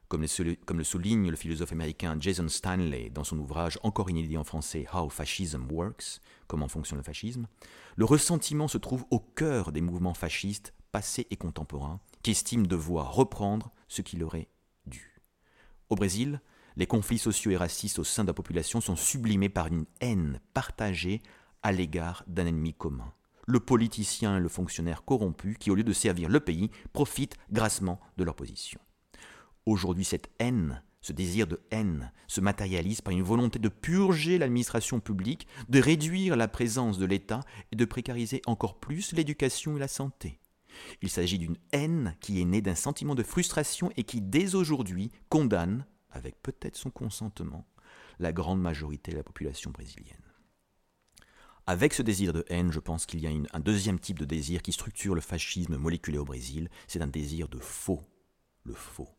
Comme 0.07 0.21
le, 0.21 0.83
souligne 0.83 1.29
le 1.29 1.35
philosophe 1.35 1.71
américain 1.71 2.15
Jason 2.19 2.47
Stanley 2.47 3.09
dans 3.09 3.23
son 3.23 3.39
ouvrage 3.39 3.79
encore 3.81 4.09
inédit 4.09 4.37
en 4.37 4.43
français 4.43 4.85
How 4.93 5.09
Fascism 5.09 5.65
Works, 5.71 6.21
Comment 6.47 6.67
fonctionne 6.67 6.99
le 6.99 7.03
fascisme, 7.03 7.47
le 7.95 8.05
ressentiment 8.05 8.67
se 8.67 8.77
trouve 8.77 9.05
au 9.09 9.19
cœur 9.19 9.71
des 9.71 9.81
mouvements 9.81 10.13
fascistes 10.13 10.73
passés 10.91 11.27
et 11.31 11.37
contemporains 11.37 11.99
qui 12.21 12.31
estiment 12.31 12.67
devoir 12.67 13.13
reprendre 13.13 13.71
ce 13.87 14.01
qui 14.01 14.17
leur 14.17 14.35
est 14.35 14.49
dû. 14.85 15.21
Au 15.89 15.95
Brésil, 15.95 16.39
les 16.75 16.87
conflits 16.87 17.17
sociaux 17.17 17.51
et 17.51 17.57
racistes 17.57 17.99
au 17.99 18.03
sein 18.03 18.23
de 18.23 18.29
la 18.29 18.33
population 18.33 18.81
sont 18.81 18.95
sublimés 18.95 19.49
par 19.49 19.67
une 19.67 19.85
haine 20.01 20.39
partagée 20.53 21.21
à 21.63 21.71
l'égard 21.71 22.23
d'un 22.27 22.45
ennemi 22.45 22.73
commun. 22.73 23.11
Le 23.47 23.59
politicien 23.59 24.37
et 24.37 24.41
le 24.41 24.49
fonctionnaire 24.49 25.03
corrompu 25.03 25.55
qui, 25.59 25.71
au 25.71 25.75
lieu 25.75 25.83
de 25.83 25.93
servir 25.93 26.29
le 26.29 26.39
pays, 26.39 26.71
profitent 26.93 27.37
grassement 27.51 27.99
de 28.17 28.23
leur 28.23 28.35
position. 28.35 28.79
Aujourd'hui, 29.65 30.05
cette 30.05 30.29
haine, 30.39 30.83
ce 31.01 31.11
désir 31.11 31.47
de 31.47 31.59
haine, 31.71 32.11
se 32.27 32.39
matérialise 32.39 33.01
par 33.01 33.13
une 33.13 33.23
volonté 33.23 33.57
de 33.57 33.69
purger 33.69 34.37
l'administration 34.37 34.99
publique, 34.99 35.47
de 35.69 35.79
réduire 35.79 36.35
la 36.35 36.47
présence 36.47 36.97
de 36.99 37.05
l'État 37.05 37.41
et 37.71 37.75
de 37.75 37.85
précariser 37.85 38.41
encore 38.45 38.79
plus 38.79 39.13
l'éducation 39.13 39.75
et 39.75 39.79
la 39.79 39.87
santé. 39.87 40.39
Il 41.01 41.09
s'agit 41.09 41.39
d'une 41.39 41.57
haine 41.71 42.15
qui 42.19 42.41
est 42.41 42.45
née 42.45 42.61
d'un 42.61 42.75
sentiment 42.75 43.15
de 43.15 43.23
frustration 43.23 43.91
et 43.97 44.03
qui, 44.03 44.21
dès 44.21 44.55
aujourd'hui, 44.55 45.11
condamne, 45.29 45.85
avec 46.11 46.41
peut-être 46.43 46.75
son 46.75 46.91
consentement, 46.91 47.65
la 48.19 48.33
grande 48.33 48.61
majorité 48.61 49.11
de 49.11 49.17
la 49.17 49.23
population 49.23 49.71
brésilienne. 49.71 50.17
Avec 51.67 51.95
ce 51.95 52.03
désir 52.03 52.33
de 52.33 52.45
haine, 52.49 52.71
je 52.71 52.79
pense 52.79 53.07
qu'il 53.07 53.21
y 53.21 53.27
a 53.27 53.31
un 53.53 53.59
deuxième 53.59 53.99
type 53.99 54.19
de 54.19 54.25
désir 54.25 54.61
qui 54.61 54.71
structure 54.71 55.15
le 55.15 55.21
fascisme 55.21 55.77
moléculaire 55.77 56.21
au 56.21 56.25
Brésil, 56.25 56.69
c'est 56.87 57.01
un 57.01 57.07
désir 57.07 57.47
de 57.47 57.57
faux, 57.57 58.03
le 58.63 58.73
faux. 58.73 59.09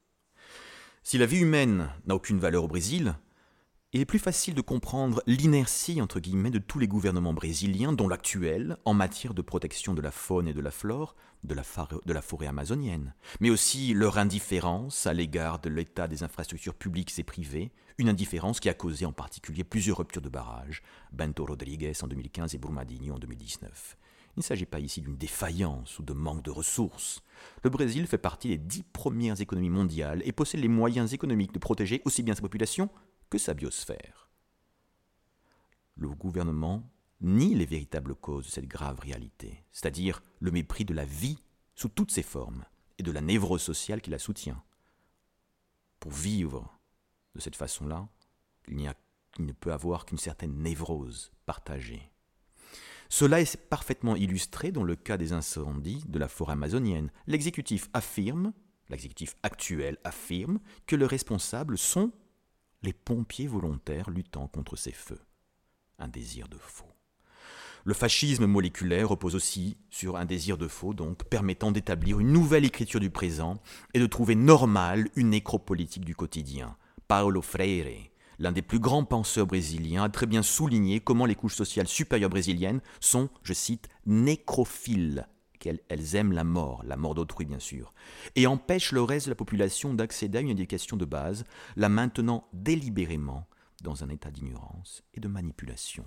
Si 1.08 1.18
la 1.18 1.26
vie 1.26 1.38
humaine 1.38 1.88
n'a 2.08 2.16
aucune 2.16 2.40
valeur 2.40 2.64
au 2.64 2.66
Brésil, 2.66 3.14
il 3.92 4.00
est 4.00 4.06
plus 4.06 4.18
facile 4.18 4.54
de 4.54 4.60
comprendre 4.60 5.22
l'inertie 5.28 5.94
de 5.94 6.58
tous 6.58 6.80
les 6.80 6.88
gouvernements 6.88 7.32
brésiliens, 7.32 7.92
dont 7.92 8.08
l'actuel, 8.08 8.76
en 8.84 8.92
matière 8.92 9.32
de 9.32 9.40
protection 9.40 9.94
de 9.94 10.02
la 10.02 10.10
faune 10.10 10.48
et 10.48 10.52
de 10.52 10.60
la 10.60 10.72
flore 10.72 11.14
de 11.44 11.54
la, 11.54 12.22
forêt 12.22 12.48
amazonienne, 12.48 13.14
mais 13.38 13.50
aussi 13.50 13.94
leur 13.94 14.18
indifférence 14.18 15.06
à 15.06 15.12
l'égard 15.12 15.60
de 15.60 15.68
l'état 15.68 16.08
des 16.08 16.24
infrastructures 16.24 16.74
publiques 16.74 17.16
et 17.20 17.22
privées, 17.22 17.70
une 17.98 18.08
indifférence 18.08 18.58
qui 18.58 18.68
a 18.68 18.74
causé 18.74 19.06
en 19.06 19.12
particulier 19.12 19.62
plusieurs 19.62 19.98
ruptures 19.98 20.22
de 20.22 20.28
barrages, 20.28 20.82
Bento 21.12 21.44
Rodrigues 21.44 21.92
en 22.02 22.08
2015 22.08 22.56
et 22.56 22.58
Brumadinho 22.58 23.14
en 23.14 23.20
2019. 23.20 23.96
Il 24.36 24.40
ne 24.40 24.44
s'agit 24.44 24.66
pas 24.66 24.80
ici 24.80 25.00
d'une 25.00 25.16
défaillance 25.16 25.98
ou 25.98 26.02
de 26.02 26.12
manque 26.12 26.42
de 26.42 26.50
ressources. 26.50 27.22
Le 27.62 27.70
Brésil 27.70 28.06
fait 28.06 28.18
partie 28.18 28.48
des 28.48 28.58
dix 28.58 28.82
premières 28.82 29.40
économies 29.40 29.70
mondiales 29.70 30.20
et 30.26 30.32
possède 30.32 30.60
les 30.60 30.68
moyens 30.68 31.14
économiques 31.14 31.52
de 31.52 31.58
protéger 31.58 32.02
aussi 32.04 32.22
bien 32.22 32.34
sa 32.34 32.42
population 32.42 32.90
que 33.30 33.38
sa 33.38 33.54
biosphère. 33.54 34.28
Le 35.96 36.08
gouvernement 36.10 36.82
nie 37.22 37.54
les 37.54 37.64
véritables 37.64 38.14
causes 38.14 38.46
de 38.46 38.50
cette 38.50 38.68
grave 38.68 39.00
réalité, 39.00 39.64
c'est-à-dire 39.72 40.22
le 40.40 40.50
mépris 40.50 40.84
de 40.84 40.92
la 40.92 41.06
vie 41.06 41.38
sous 41.74 41.88
toutes 41.88 42.10
ses 42.10 42.22
formes 42.22 42.64
et 42.98 43.02
de 43.02 43.12
la 43.12 43.22
névrose 43.22 43.62
sociale 43.62 44.02
qui 44.02 44.10
la 44.10 44.18
soutient. 44.18 44.62
Pour 45.98 46.12
vivre 46.12 46.78
de 47.34 47.40
cette 47.40 47.56
façon-là, 47.56 48.08
il, 48.68 48.76
ne 49.38 49.52
peut 49.52 49.72
avoir 49.72 50.04
qu'une 50.04 50.18
certaine 50.18 50.62
névrose 50.62 51.32
partagée. 51.46 52.10
Cela 53.08 53.40
est 53.40 53.56
parfaitement 53.56 54.16
illustré 54.16 54.72
dans 54.72 54.82
le 54.82 54.96
cas 54.96 55.16
des 55.16 55.32
incendies 55.32 56.02
de 56.08 56.18
la 56.18 56.28
forêt 56.28 56.54
amazonienne. 56.54 57.10
L'exécutif 57.26 57.88
affirme, 57.92 58.52
l'exécutif 58.88 59.34
actuel 59.42 59.98
affirme, 60.04 60.58
que 60.86 60.96
les 60.96 61.06
responsables 61.06 61.78
sont 61.78 62.12
les 62.82 62.92
pompiers 62.92 63.46
volontaires 63.46 64.10
luttant 64.10 64.48
contre 64.48 64.76
ces 64.76 64.92
feux. 64.92 65.20
Un 65.98 66.08
désir 66.08 66.48
de 66.48 66.58
faux. 66.58 66.92
Le 67.84 67.94
fascisme 67.94 68.46
moléculaire 68.46 69.08
repose 69.08 69.36
aussi 69.36 69.78
sur 69.90 70.16
un 70.16 70.24
désir 70.24 70.58
de 70.58 70.66
faux, 70.66 70.92
donc 70.92 71.22
permettant 71.24 71.70
d'établir 71.70 72.18
une 72.18 72.32
nouvelle 72.32 72.64
écriture 72.64 72.98
du 72.98 73.10
présent 73.10 73.62
et 73.94 74.00
de 74.00 74.06
trouver 74.06 74.34
normale 74.34 75.08
une 75.14 75.30
nécropolitique 75.30 76.04
du 76.04 76.16
quotidien. 76.16 76.76
Paulo 77.06 77.42
Freire, 77.42 78.10
l'un 78.38 78.52
des 78.52 78.62
plus 78.62 78.78
grands 78.78 79.04
penseurs 79.04 79.46
brésiliens, 79.46 80.04
a 80.04 80.08
très 80.08 80.26
bien 80.26 80.42
souligné 80.42 81.00
comment 81.00 81.26
les 81.26 81.34
couches 81.34 81.54
sociales 81.54 81.88
supérieures 81.88 82.30
brésiliennes 82.30 82.80
sont, 83.00 83.28
je 83.42 83.52
cite, 83.52 83.88
nécrophiles, 84.06 85.26
qu'elles 85.58 86.14
aiment 86.14 86.32
la 86.32 86.44
mort, 86.44 86.82
la 86.84 86.96
mort 86.96 87.14
d'autrui 87.14 87.44
bien 87.44 87.58
sûr, 87.58 87.92
et 88.34 88.46
empêchent 88.46 88.92
le 88.92 89.02
reste 89.02 89.26
de 89.26 89.32
la 89.32 89.36
population 89.36 89.94
d'accéder 89.94 90.38
à 90.38 90.40
une 90.42 90.50
éducation 90.50 90.96
de 90.96 91.04
base, 91.04 91.44
la 91.76 91.88
maintenant 91.88 92.46
délibérément 92.52 93.46
dans 93.82 94.04
un 94.04 94.08
état 94.08 94.30
d'ignorance 94.30 95.02
et 95.14 95.20
de 95.20 95.28
manipulation. 95.28 96.04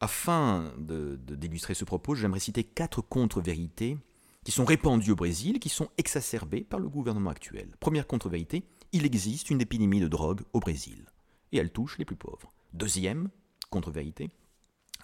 Afin 0.00 0.72
d'illustrer 0.78 1.74
ce 1.74 1.84
propos, 1.84 2.14
j'aimerais 2.14 2.40
citer 2.40 2.62
quatre 2.62 3.02
contre-vérités 3.02 3.98
qui 4.44 4.52
sont 4.52 4.64
répandues 4.64 5.10
au 5.10 5.16
Brésil 5.16 5.58
qui 5.58 5.68
sont 5.68 5.88
exacerbées 5.98 6.62
par 6.62 6.78
le 6.78 6.88
gouvernement 6.88 7.30
actuel. 7.30 7.74
Première 7.80 8.06
contre-vérité, 8.06 8.64
il 8.92 9.04
existe 9.04 9.50
une 9.50 9.60
épidémie 9.60 10.00
de 10.00 10.08
drogue 10.08 10.42
au 10.52 10.60
Brésil, 10.60 11.06
et 11.52 11.58
elle 11.58 11.70
touche 11.70 11.98
les 11.98 12.04
plus 12.04 12.16
pauvres. 12.16 12.52
Deuxième 12.72 13.30
contre-vérité, 13.70 14.30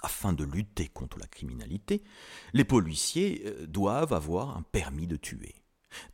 afin 0.03 0.33
de 0.33 0.45
lutter 0.45 0.89
contre 0.89 1.19
la 1.19 1.27
criminalité, 1.27 2.03
les 2.53 2.65
policiers 2.65 3.43
euh, 3.47 3.67
doivent 3.67 4.13
avoir 4.13 4.57
un 4.57 4.63
permis 4.63 5.07
de 5.07 5.17
tuer. 5.17 5.55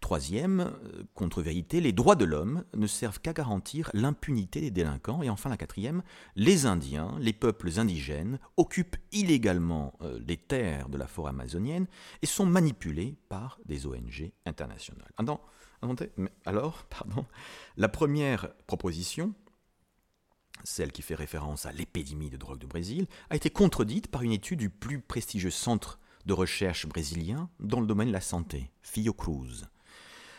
Troisième 0.00 0.60
euh, 0.60 1.04
contre-vérité, 1.14 1.80
les 1.80 1.92
droits 1.92 2.16
de 2.16 2.25
l'homme 2.25 2.64
ne 2.75 2.87
servent 2.87 3.20
qu'à 3.20 3.32
garantir 3.32 3.90
l'impunité 3.94 4.60
des 4.60 4.70
délinquants. 4.70 5.22
Et 5.22 5.30
enfin 5.30 5.50
la 5.50 5.56
quatrième, 5.56 6.02
les 6.37 6.66
Indiens, 6.66 7.16
les 7.18 7.32
peuples 7.32 7.78
indigènes, 7.78 8.38
occupent 8.56 8.96
illégalement 9.12 9.94
euh, 10.02 10.18
les 10.26 10.37
terres 10.37 10.88
de 10.88 10.99
la 10.99 11.06
forêt 11.06 11.30
amazonienne 11.30 11.87
et 12.22 12.26
sont 12.26 12.46
manipulés 12.46 13.16
par 13.28 13.58
des 13.66 13.87
ONG 13.87 14.32
internationales. 14.46 15.12
alors, 16.44 16.84
pardon, 16.90 17.25
la 17.76 17.88
première 17.88 18.52
proposition 18.66 19.34
celle 20.64 20.93
qui 20.93 21.02
fait 21.02 21.14
référence 21.14 21.67
à 21.67 21.73
l'épidémie 21.73 22.31
de 22.31 22.37
drogue 22.37 22.59
de 22.59 22.67
Brésil, 22.67 23.07
a 23.31 23.37
été 23.37 23.50
contredite 23.50 24.09
par 24.09 24.23
une 24.23 24.33
étude 24.33 24.59
du 24.59 24.71
plus 24.71 25.00
prestigieux 25.00 25.50
centre 25.50 25.99
de 26.26 26.33
recherche 26.33 26.87
brésilien 26.87 27.49
dans 27.61 27.81
le 27.81 27.87
domaine 27.87 28.09
de 28.09 28.12
la 28.12 28.21
santé, 28.21 28.71
Fiocruz. 28.83 29.67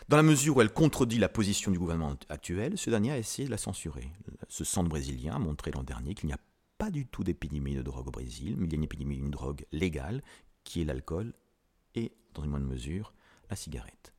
Dans 0.10 0.18
la 0.18 0.24
mesure 0.24 0.58
où 0.58 0.62
elle 0.62 0.74
contredit 0.74 1.18
la 1.20 1.30
position 1.30 1.72
du 1.72 1.80
gouvernement 1.80 2.18
actuel, 2.30 2.78
ce 2.78 2.90
dernier 2.90 3.12
a 3.12 3.18
essayé 3.18 3.46
de 3.46 3.52
la 3.52 3.58
censurer. 3.58 4.12
Ce 4.50 4.64
centre 4.64 4.90
brésilien 4.90 5.36
a 5.36 5.40
montré 5.40 5.72
l'an 5.72 5.84
dernier 5.84 6.16
qu'il 6.16 6.28
n'y 6.28 6.34
a 6.34 6.40
pas 6.78 6.92
du 6.92 7.06
tout 7.06 7.24
d'épidémie 7.24 7.76
de 7.76 7.82
drogue 7.82 8.08
au 8.08 8.12
Brésil, 8.12 8.56
mais 8.58 8.66
il 8.66 8.72
y 8.72 8.76
a 8.76 8.78
une 8.78 8.84
épidémie 8.84 9.18
d'une 9.18 9.32
drogue 9.32 9.66
légale, 9.72 10.22
qui 10.64 10.82
est 10.82 10.86
l'alcool, 10.86 11.34
et, 11.96 12.12
dans 12.34 12.44
une 12.44 12.50
moindre 12.50 12.68
mesure, 12.68 13.14
la 13.50 13.56
cigarette. 13.56 14.14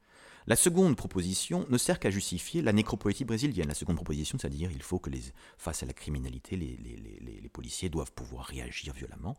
La 0.47 0.57
seconde 0.57 0.97
proposition 0.97 1.67
ne 1.71 1.79
sert 1.79 1.99
qu'à 1.99 2.11
justifier 2.11 2.63
la 2.63 2.73
nécropolitique 2.73 3.27
brésilienne. 3.27 3.69
La 3.69 3.75
seconde 3.75 3.97
proposition, 3.97 4.39
c'est-à-dire 4.39 4.71
il 4.73 4.83
faut 4.83 4.99
que 4.99 5.11
face 5.59 5.83
à 5.83 5.87
la 5.87 5.93
criminalité, 5.93 6.57
les, 6.57 7.49
policiers 7.53 7.91
doivent 7.91 8.13
pouvoir 8.13 8.47
réagir 8.47 8.95
violemment. 8.95 9.37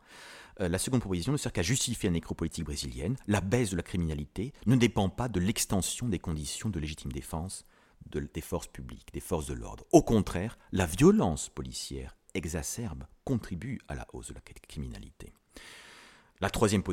Euh, 0.62 0.68
la 0.68 0.78
seconde 0.78 1.00
proposition 1.00 1.32
ne 1.32 1.38
sert 1.38 1.52
qu'à 1.52 1.64
justifier 1.64 2.10
la 2.10 2.14
nécropolitique 2.14 2.66
brésilienne. 2.66 3.18
La 3.28 3.42
baisse 3.42 3.72
de 3.72 3.76
la 3.76 3.84
criminalité 3.84 4.54
ne 4.68 4.76
dépend 4.76 5.10
pas 5.10 5.30
de 5.30 5.40
l'extension 5.40 6.08
des 6.08 6.20
conditions 6.20 6.70
de 6.70 6.80
légitime 6.80 7.12
défense 7.12 7.66
des 8.06 8.42
forces 8.42 8.68
publiques, 8.68 9.10
des 9.14 9.20
forces 9.20 9.48
de 9.48 9.54
l'ordre. 9.54 9.86
Au 9.92 10.04
contraire, 10.04 10.58
la 10.72 10.86
violence 10.86 11.50
policière 11.50 12.16
exacerbe 12.34 13.06
contribue 13.24 13.80
à 13.88 13.96
la 13.96 14.08
hausse 14.14 14.30
de 14.30 14.34
la 14.34 14.42
criminalité. 14.42 15.34
La 16.44 16.50
troisième, 16.50 16.84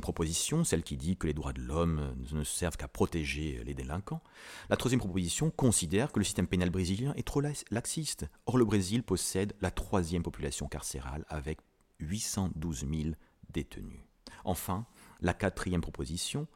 proposition, 0.00 0.64
celle 0.64 0.82
qui 0.82 0.96
dit 0.96 1.18
que 1.18 1.26
les 1.26 1.34
droits 1.34 1.52
de 1.52 1.60
l'homme 1.60 2.16
ne 2.32 2.42
servent 2.44 2.78
qu'à 2.78 2.88
protéger 2.88 3.62
les 3.62 3.74
délinquants, 3.74 4.22
la 4.70 4.78
troisième 4.78 5.00
proposition 5.00 5.50
considère 5.50 6.10
que 6.12 6.18
le 6.18 6.24
système 6.24 6.46
pénal 6.46 6.70
brésilien 6.70 7.12
est 7.18 7.26
trop 7.26 7.42
laxiste. 7.42 8.24
Or, 8.46 8.56
le 8.56 8.64
Brésil 8.64 9.02
possède 9.02 9.52
la 9.60 9.70
troisième 9.70 10.22
population 10.22 10.66
carcérale 10.66 11.26
avec 11.28 11.58
812 12.00 12.86
000 12.90 13.14
détenus. 13.52 14.00
Enfin, 14.46 14.86
la 15.20 15.34
quatrième 15.34 15.82
proposition, 15.82 16.46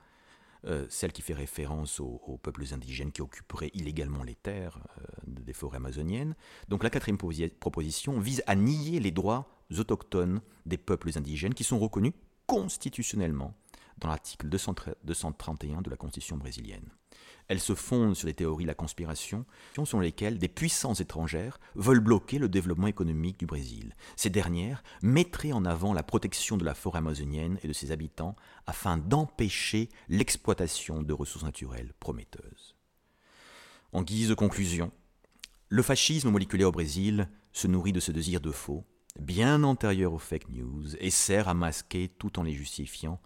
euh, 0.64 0.86
celle 0.88 1.12
qui 1.12 1.20
fait 1.20 1.34
référence 1.34 2.00
aux, 2.00 2.40
peuples 2.42 2.64
indigènes 2.72 3.12
qui 3.12 3.20
occuperaient 3.20 3.70
illégalement 3.74 4.22
les 4.22 4.34
terres 4.34 4.78
euh, 4.96 5.04
des 5.26 5.52
forêts 5.52 5.76
amazoniennes. 5.76 6.36
Donc 6.68 6.84
la 6.84 6.88
quatrième 6.88 7.18
proposition 7.18 8.18
vise 8.18 8.42
à 8.46 8.54
nier 8.54 8.98
les 8.98 9.10
droits 9.10 9.57
autochtones 9.76 10.40
des 10.66 10.78
peuples 10.78 11.10
indigènes 11.16 11.54
qui 11.54 11.64
sont 11.64 11.78
reconnus 11.78 12.12
constitutionnellement 12.46 13.54
dans 13.98 14.08
l'article 14.08 14.48
231 14.48 15.82
de 15.82 15.90
la 15.90 15.96
Constitution 15.96 16.36
brésilienne. 16.36 16.88
Elle 17.48 17.60
se 17.60 17.74
fonde 17.74 18.14
sur 18.14 18.26
les 18.26 18.34
théories 18.34 18.64
de 18.64 18.68
la 18.68 18.74
conspiration, 18.74 19.46
selon 19.74 20.00
lesquelles 20.00 20.38
des 20.38 20.48
puissances 20.48 21.00
étrangères 21.00 21.58
veulent 21.74 22.00
bloquer 22.00 22.38
le 22.38 22.48
développement 22.48 22.86
économique 22.86 23.38
du 23.38 23.46
Brésil. 23.46 23.96
Ces 24.16 24.28
dernières 24.28 24.82
mettraient 25.02 25.52
en 25.52 25.64
avant 25.64 25.94
la 25.94 26.02
protection 26.02 26.58
de 26.58 26.64
la 26.64 26.74
forêt 26.74 26.98
amazonienne 26.98 27.58
et 27.62 27.68
de 27.68 27.72
ses 27.72 27.90
habitants 27.90 28.36
afin 28.66 28.98
d'empêcher 28.98 29.88
l'exploitation 30.08 31.02
de 31.02 31.12
ressources 31.12 31.44
naturelles 31.44 31.94
prometteuses. 31.98 32.76
En 33.92 34.02
guise 34.02 34.28
de 34.28 34.34
conclusion, 34.34 34.92
le 35.70 35.82
fascisme 35.82 36.30
moléculaire 36.30 36.68
au 36.68 36.72
Brésil 36.72 37.30
se 37.52 37.66
nourrit 37.66 37.92
de 37.92 38.00
ce 38.00 38.12
désir 38.12 38.42
de 38.42 38.50
faux, 38.50 38.84
bien 39.18 39.62
antérieur 39.62 40.12
aux 40.12 40.18
fake 40.18 40.50
news, 40.50 40.96
et 41.00 41.10
sert 41.10 41.48
à 41.48 41.54
masquer, 41.54 42.08
tout 42.08 42.38
en 42.38 42.42
les 42.42 42.52
justifiant, 42.52 43.20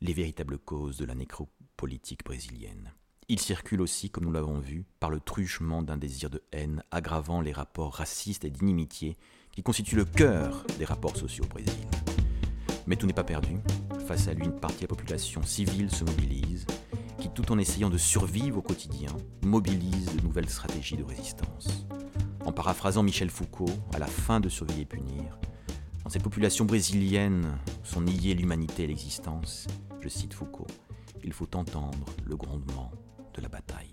les 0.00 0.12
véritables 0.12 0.58
causes 0.58 0.98
de 0.98 1.04
la 1.04 1.14
nécropolitique 1.14 2.24
brésilienne. 2.24 2.92
Il 3.28 3.38
circule 3.38 3.80
aussi, 3.80 4.10
comme 4.10 4.24
nous 4.24 4.32
l'avons 4.32 4.58
vu, 4.58 4.84
par 5.00 5.10
le 5.10 5.20
truchement 5.20 5.82
d'un 5.82 5.96
désir 5.96 6.28
de 6.28 6.42
haine 6.52 6.82
aggravant 6.90 7.40
les 7.40 7.52
rapports 7.52 7.94
racistes 7.94 8.44
et 8.44 8.50
d'inimitié 8.50 9.16
qui 9.52 9.62
constituent 9.62 9.96
le 9.96 10.04
cœur 10.04 10.64
des 10.78 10.84
rapports 10.84 11.16
sociaux 11.16 11.44
au 11.44 11.48
Brésil. 11.48 11.72
Mais 12.86 12.96
tout 12.96 13.06
n'est 13.06 13.12
pas 13.12 13.24
perdu. 13.24 13.58
Face 14.06 14.26
à 14.28 14.34
lui, 14.34 14.44
une 14.44 14.58
partie 14.58 14.78
de 14.78 14.82
la 14.82 14.88
population 14.88 15.42
civile 15.44 15.90
se 15.90 16.04
mobilise, 16.04 16.66
qui 17.18 17.30
tout 17.30 17.52
en 17.52 17.58
essayant 17.58 17.90
de 17.90 17.98
survivre 17.98 18.58
au 18.58 18.62
quotidien, 18.62 19.16
mobilise 19.42 20.14
de 20.16 20.22
nouvelles 20.22 20.50
stratégies 20.50 20.96
de 20.96 21.04
résistance. 21.04 21.86
En 22.44 22.52
paraphrasant 22.52 23.04
Michel 23.04 23.30
Foucault, 23.30 23.70
à 23.94 23.98
la 23.98 24.06
fin 24.06 24.40
de 24.40 24.48
Surveiller 24.48 24.82
et 24.82 24.86
punir, 24.86 25.38
dans 26.02 26.10
cette 26.10 26.24
population 26.24 26.64
brésilienne 26.64 27.56
sont 27.84 28.00
niées 28.00 28.34
l'humanité 28.34 28.82
et 28.82 28.86
l'existence, 28.88 29.68
je 30.00 30.08
cite 30.08 30.34
Foucault, 30.34 30.66
il 31.22 31.32
faut 31.32 31.54
entendre 31.56 32.06
le 32.24 32.36
grondement 32.36 32.90
de 33.34 33.42
la 33.42 33.48
bataille. 33.48 33.91